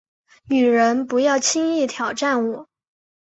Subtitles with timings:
[0.49, 2.67] 女人，不要轻易挑战我